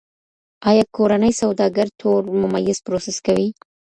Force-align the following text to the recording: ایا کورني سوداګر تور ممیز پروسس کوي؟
ایا 0.69 0.83
کورني 0.95 1.31
سوداګر 1.41 1.87
تور 2.01 2.21
ممیز 2.41 2.77
پروسس 2.85 3.17
کوي؟ 3.25 3.47